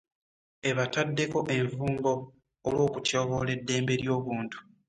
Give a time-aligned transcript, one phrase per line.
[0.69, 2.11] Ebataddeko envumbo
[2.67, 4.57] olw'okutyoboola eddembe ly'obuntu.